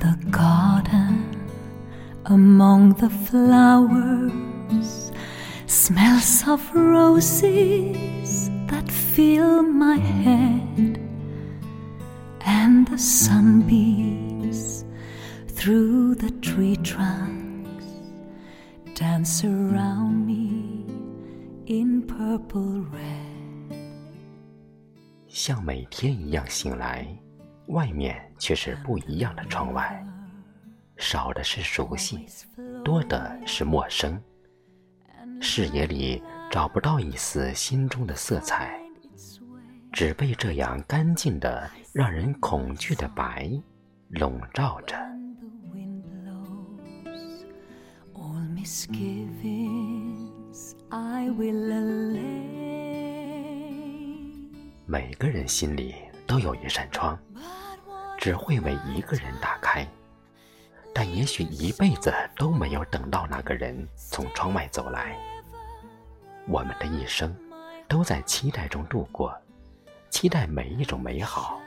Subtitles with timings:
[0.00, 1.36] the garden
[2.26, 5.12] among the flowers,
[5.66, 10.98] smells of roses that fill my head,
[12.46, 14.84] and the sunbeams
[15.48, 17.84] through the tree trunks
[18.94, 20.86] dance around me
[21.66, 23.20] in purple red.
[25.28, 27.06] 像每天一样醒来，
[27.67, 30.05] 外面却是不一样的窗外，
[30.97, 32.25] 少的是熟悉，
[32.83, 34.21] 多的是陌生。
[35.41, 38.79] 视野里找不到一丝心中的色彩，
[39.91, 43.51] 只被这样干净的、让人恐惧的白
[44.09, 44.95] 笼罩着。
[54.87, 55.95] 每个人心里
[56.25, 57.19] 都有一扇窗，
[58.25, 59.87] 只会为一个人打开，
[60.91, 65.15] 但也许一辈子都没有等到那个人从窗外走来。
[66.47, 67.35] 我们的一生
[67.87, 69.31] 都在期待中度过，
[70.09, 71.61] 期待每一种美好，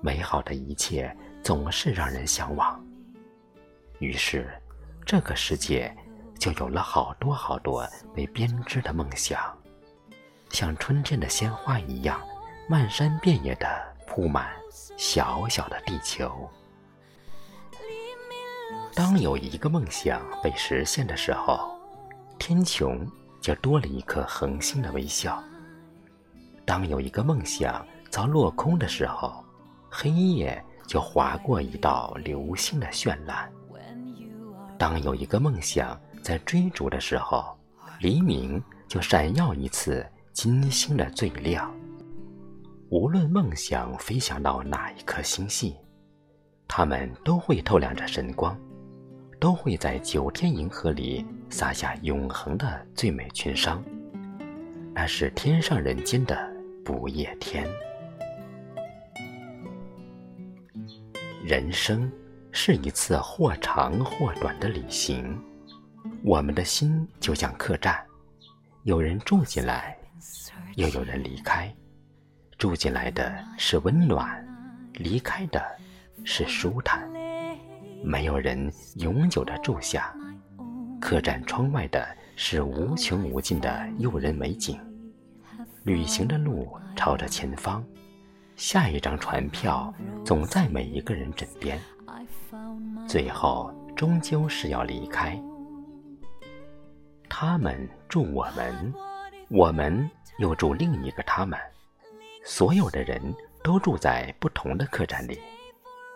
[0.00, 2.80] 美好的一切总是让人向往。
[3.98, 4.48] 于是，
[5.04, 5.92] 这个世界
[6.38, 9.52] 就有了好多好多被编织的梦想，
[10.50, 12.20] 像春天的鲜花一样，
[12.68, 13.66] 漫山遍野的
[14.06, 14.48] 铺满
[14.96, 16.48] 小小的地球。
[18.94, 21.78] 当有一个梦想被实现的时候，
[22.38, 23.06] 天穹
[23.40, 25.42] 就多了一颗恒星的微笑；
[26.64, 29.44] 当有一个梦想遭落空的时候，
[29.90, 33.48] 黑夜就划过一道流星的绚烂；
[34.78, 37.56] 当有一个梦想在追逐的时候，
[38.00, 41.74] 黎明就闪耀一次金星的最亮。
[42.92, 45.74] 无论梦想飞翔到哪一颗星系，
[46.68, 48.54] 它们都会透亮着神光，
[49.40, 53.80] 都会在九天银河里洒下永恒的最美群殇。
[54.92, 56.36] 那是天上人间的
[56.84, 57.66] 不夜天。
[61.42, 62.12] 人生
[62.50, 65.42] 是一次或长或短的旅行，
[66.22, 67.98] 我们的心就像客栈，
[68.82, 69.96] 有人住进来，
[70.76, 71.74] 又有人离开。
[72.62, 74.40] 住进来的是温暖，
[74.92, 75.60] 离开的
[76.22, 77.10] 是舒坦。
[78.04, 80.14] 没有人永久的住下。
[81.00, 82.06] 客栈窗外的
[82.36, 84.78] 是无穷无尽的诱人美景。
[85.82, 87.84] 旅行的路朝着前方，
[88.54, 89.92] 下一张船票
[90.24, 91.76] 总在每一个人枕边。
[93.08, 95.36] 最后终究是要离开。
[97.28, 98.94] 他们住我们，
[99.48, 100.08] 我们
[100.38, 101.58] 又住另一个他们。
[102.44, 103.20] 所有的人
[103.62, 105.40] 都住在不同的客栈里，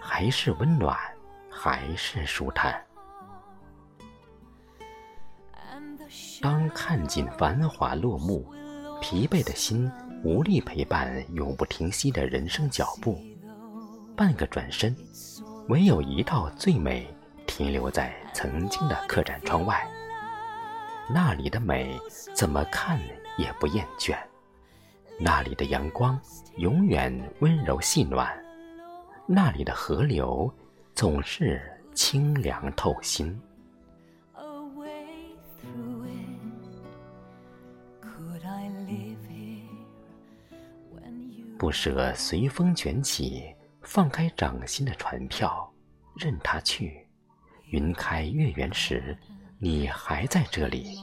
[0.00, 0.96] 还是温暖，
[1.50, 2.84] 还是舒坦。
[6.42, 8.52] 当看尽繁华落幕，
[9.00, 9.90] 疲惫的心
[10.22, 13.18] 无力陪伴永不停息的人生脚步，
[14.16, 14.94] 半个转身，
[15.68, 17.12] 唯有一道最美
[17.46, 19.86] 停留在曾经的客栈窗外。
[21.08, 21.98] 那里的美，
[22.34, 22.98] 怎么看
[23.36, 24.16] 也不厌倦。
[25.22, 26.18] 那里的阳光
[26.56, 28.32] 永远温柔细暖，
[29.26, 30.50] 那里的河流
[30.94, 31.60] 总是
[31.94, 33.38] 清凉透心。
[41.58, 45.70] 不舍随风卷起，放开掌心的船票，
[46.16, 47.06] 任它去。
[47.66, 49.14] 云开月圆时，
[49.58, 50.96] 你还在这里，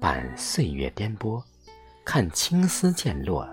[0.00, 1.40] 伴岁月颠簸。
[2.06, 3.44] 看青丝渐落，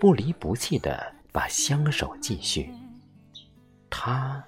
[0.00, 2.72] 不离不弃的把相守继续。
[3.90, 4.42] 他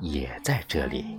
[0.00, 1.16] 也在这里。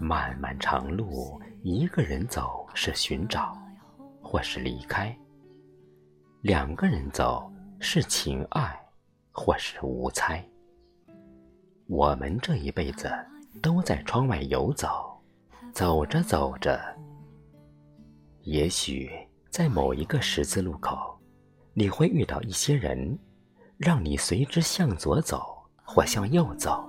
[0.00, 3.54] 漫漫长路，一个人走是寻找，
[4.22, 5.14] 或是离开；
[6.40, 8.74] 两个人走是情爱，
[9.32, 10.42] 或是无猜。
[11.88, 13.12] 我们这一辈子
[13.60, 15.11] 都在窗外游走。
[15.72, 16.78] 走着走着，
[18.42, 19.10] 也许
[19.48, 21.18] 在某一个十字路口，
[21.72, 23.18] 你会遇到一些人，
[23.78, 25.42] 让你随之向左走
[25.82, 26.86] 或向右走。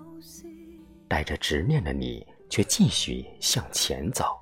[1.07, 4.37] 带着执念的你，却继续向前走。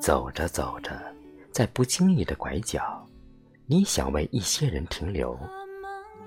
[0.00, 1.00] 走着走着，
[1.52, 3.06] 在不经意的拐角，
[3.66, 5.38] 你想为一些人停留，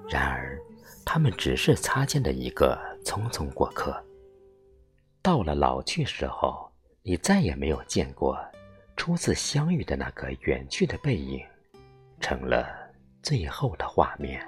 [0.07, 0.57] 然而，
[1.03, 4.01] 他们只是擦肩的一个匆匆过客。
[5.25, 8.37] 到了老去时候，你再也没有见过
[8.95, 11.43] 初次相遇的那个远去的背影，
[12.19, 12.67] 成了
[13.23, 14.39] 最后的画面。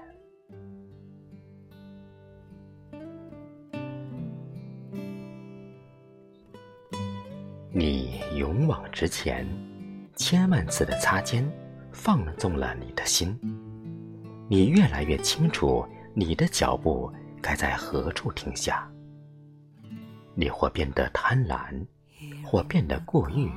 [7.71, 9.47] 你勇往直前，
[10.15, 11.43] 千万次的擦肩，
[11.91, 13.35] 放纵了你的心。
[14.47, 15.83] 你越来越清楚，
[16.13, 18.87] 你的脚步该在何处停下。
[20.39, 21.83] 你或变得贪婪，
[22.45, 23.51] 或变得过誉，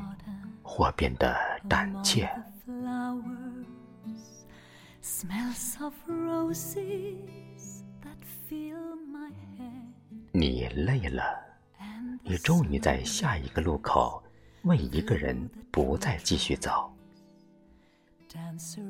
[0.63, 1.37] 或变得
[1.69, 2.27] 胆怯。
[10.33, 11.23] 你累了。
[12.23, 14.23] 你终于在下一个路口
[14.63, 15.37] 为一个人
[15.71, 16.91] 不再继续走，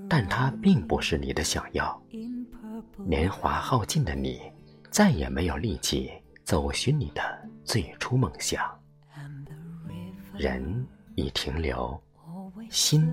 [0.08, 2.00] 但他并不是你的想要。
[2.98, 4.40] 年华耗尽的你，
[4.90, 6.12] 再也没有力气
[6.44, 7.29] 走寻你的
[7.70, 8.69] 最初梦想。
[10.37, 10.84] 人
[11.14, 12.02] 已停留，
[12.69, 13.08] 心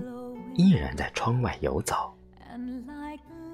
[0.56, 2.12] 依然在窗外游走。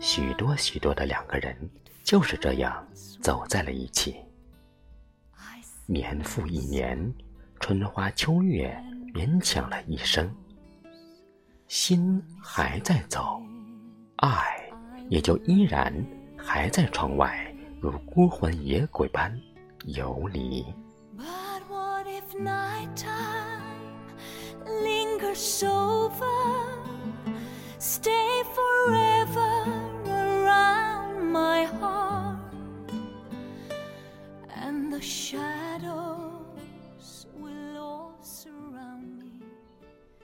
[0.01, 1.55] 许多许多的两个人
[2.03, 2.83] 就是这样
[3.21, 4.17] 走在了一起。
[5.85, 7.15] 年复一年，
[7.61, 8.75] 春花秋月，
[9.13, 10.35] 勉强了一生。
[11.69, 13.43] 心还在走，
[14.17, 14.59] 爱
[15.11, 15.93] 也就依然
[16.35, 19.39] 还在窗外，如孤魂野鬼般
[19.85, 20.65] 游离。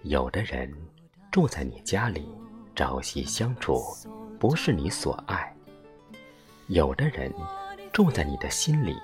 [0.02, 0.72] 有的人
[1.30, 2.26] 住在你家里，
[2.74, 3.80] 朝夕相处，
[4.40, 5.54] 不是你所爱；
[6.66, 7.32] 有的人
[7.92, 8.96] 住在你的心里，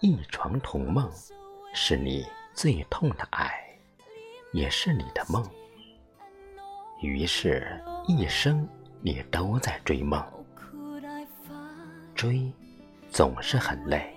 [0.00, 1.10] 一床同梦，
[1.74, 2.24] 是你
[2.58, 3.54] 最痛的爱，
[4.52, 5.48] 也是你的梦。
[7.00, 8.68] 于是，一生
[9.00, 10.20] 你都在追梦，
[12.16, 12.52] 追
[13.12, 14.12] 总是很累，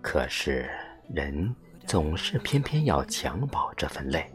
[0.00, 0.70] 可是
[1.06, 1.54] 人
[1.86, 4.26] 总是偏偏要强保这份累。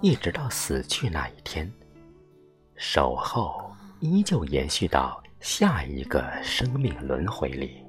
[0.00, 1.68] 一直到死去那一天，
[2.76, 3.68] 守候
[3.98, 7.83] 依旧延续到下一个生命轮回里。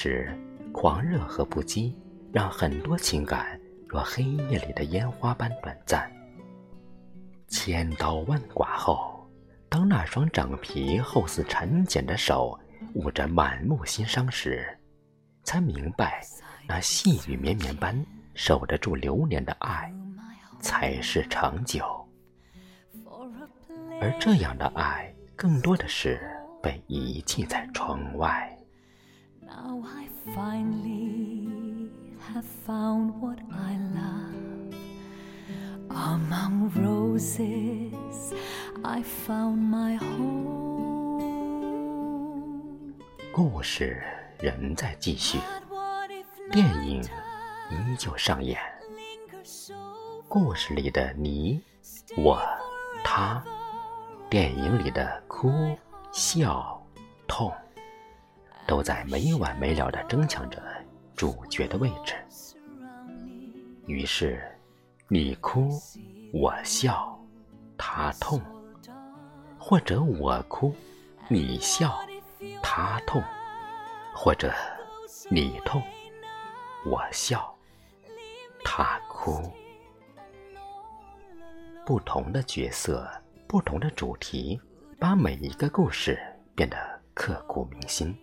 [0.00, 0.32] 时，
[0.72, 1.92] 狂热和不羁，
[2.32, 6.08] 让很多情感若黑夜里的烟花般短暂。
[7.48, 9.16] 千刀万剐后。
[9.70, 12.58] 当那双长皮厚似蚕茧的手
[12.94, 14.66] 捂着满目心伤时，
[15.42, 16.22] 才明白，
[16.66, 17.94] 那细雨绵绵般
[18.34, 19.92] 守得住流年的爱，
[20.60, 21.84] 才是长久。
[24.00, 26.18] 而这样的爱，更多的是
[26.62, 28.57] 被遗弃在窗外。
[35.90, 38.34] Among roses,
[38.84, 40.58] I found my home.
[43.32, 44.02] 故事
[44.38, 45.38] 仍在继续，
[46.50, 47.02] 电影
[47.70, 48.60] 依旧上演。
[50.28, 51.62] 故事里的你、
[52.16, 52.40] 我、
[53.02, 53.42] 他，
[54.28, 55.50] 电影里的哭、
[56.12, 56.80] 笑、
[57.26, 57.52] 痛，
[58.68, 60.62] 都在没完没了的争抢着
[61.16, 62.14] 主角的位置。
[63.88, 64.40] 于是。
[65.10, 65.70] 你哭，
[66.34, 67.18] 我笑，
[67.78, 68.38] 他痛；
[69.58, 70.70] 或者我哭，
[71.28, 71.98] 你笑，
[72.62, 73.22] 他痛；
[74.14, 74.52] 或者
[75.30, 75.82] 你痛，
[76.84, 77.56] 我笑，
[78.62, 79.50] 他哭。
[81.86, 83.10] 不同的角色，
[83.46, 84.60] 不同的主题，
[84.98, 86.20] 把每一个故事
[86.54, 86.76] 变得
[87.14, 88.14] 刻骨铭心，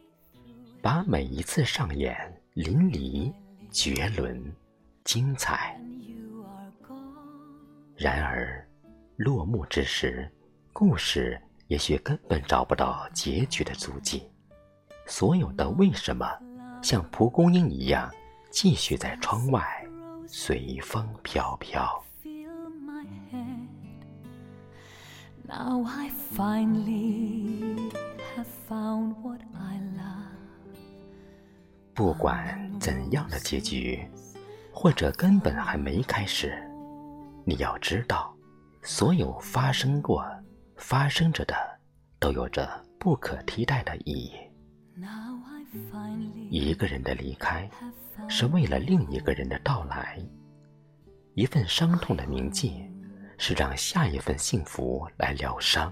[0.86, 2.15] 把每一次上演
[2.54, 3.34] 淋漓、
[3.72, 4.39] 绝伦、
[5.04, 5.75] 精彩。
[7.98, 8.63] 然而，
[9.15, 10.32] 落幕之时，
[10.72, 14.30] 故事也许根本找不到结局的足迹。
[15.08, 16.24] 所有的为什么，
[16.84, 18.13] 像蒲公英一样，
[18.51, 19.84] 继续在窗外
[20.27, 22.06] 随风飘飘。
[31.95, 34.05] 不管怎样的结局，
[34.69, 36.53] 或者根本还没开始。
[37.45, 38.35] 你要知道，
[38.81, 40.25] 所有发生过、
[40.75, 41.55] 发生着的，
[42.19, 44.33] 都有着不可替代的意义。
[46.51, 47.69] 一个人的离开，
[48.27, 50.21] 是为了另一个人的到来；
[51.33, 52.83] 一份伤痛的铭记，
[53.37, 55.89] 是让下一份幸福来疗伤；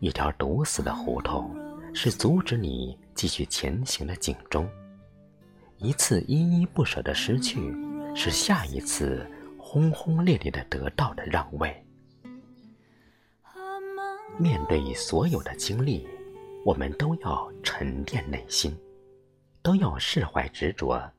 [0.00, 1.54] 一条堵死的胡同，
[1.94, 4.68] 是阻止你继续前行的警钟。
[5.78, 7.72] 一次依依不舍的失去，
[8.14, 9.24] 是下一次
[9.56, 11.84] 轰轰烈烈的得到的让位。
[14.38, 16.06] 面对所有的经历，
[16.64, 18.76] 我们都要沉淀内心，
[19.62, 21.10] 都要释怀执着，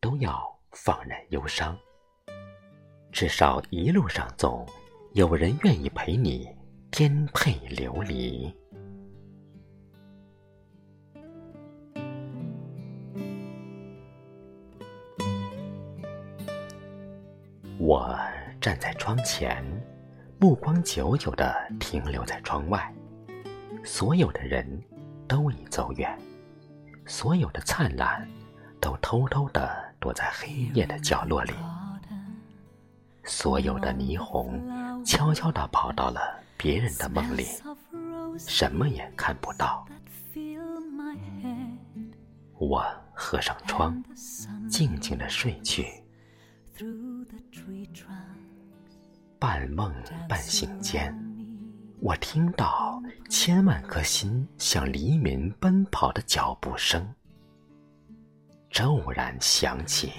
[0.00, 0.42] 都要
[0.72, 1.76] 放任忧伤。
[3.12, 4.66] 至少一路上总
[5.14, 6.48] 有人愿意陪你
[6.90, 8.52] 颠沛流离。
[17.86, 18.18] 我
[18.60, 19.64] 站在窗前，
[20.40, 22.92] 目光久久地停留在窗外。
[23.84, 24.66] 所有的人
[25.28, 26.18] 都已走远，
[27.06, 28.28] 所有的灿烂
[28.80, 31.52] 都偷偷地躲在黑夜的角落里，
[33.22, 36.20] 所有的霓虹悄悄地跑到了
[36.56, 37.46] 别人的梦里，
[38.36, 39.86] 什么也看不到。
[42.58, 44.02] 我合上窗，
[44.68, 46.02] 静静地睡去。
[49.38, 49.92] 半梦
[50.28, 51.14] 半醒间，
[52.00, 57.06] 我听到千万颗心向黎明奔跑的脚步声，
[58.70, 60.12] 骤然响起。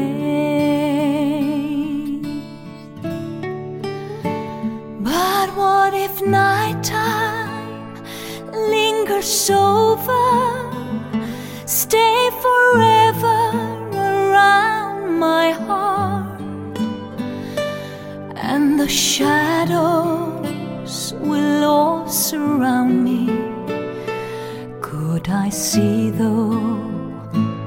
[5.10, 8.02] But what if nighttime
[8.54, 10.24] lingers over?
[11.66, 13.42] Stay forever
[13.94, 16.40] around my heart,
[18.38, 20.34] and the shadows
[21.20, 23.01] will all surround
[25.32, 26.60] I see though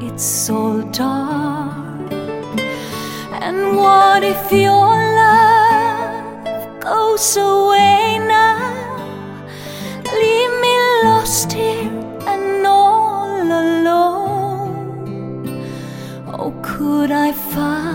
[0.03, 2.13] it's all dark?
[3.41, 8.75] And what if your love goes away now?
[10.05, 11.91] Leave me lost here
[12.27, 14.77] and all alone.
[16.29, 17.94] Oh, could I find